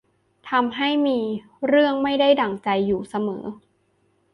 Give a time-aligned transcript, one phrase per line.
[0.49, 1.19] ทำให้มี
[1.67, 3.43] เรื่องไม่ได้ดั่งใจอยู่เสมอ